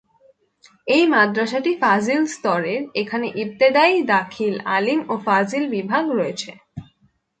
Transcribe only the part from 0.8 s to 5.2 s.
এই মাদ্রাসাটি ফাযিল স্তরের, এখানে ইবতেদায়ী, দাখিল, আলিম ও